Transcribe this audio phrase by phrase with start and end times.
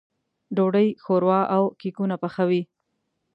[0.55, 2.61] ډوډۍ، ښوروا او کيکونه پخوي.